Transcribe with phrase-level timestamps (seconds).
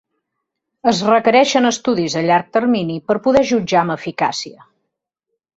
[0.91, 4.71] Es requereixen estudis a llarg termini per poder jutjar amb eficàcia.